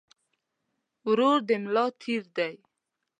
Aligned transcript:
ورور 1.07 1.37
د 1.49 1.49
ملا 1.63 1.85
تير 2.01 2.23
دي 2.37 2.53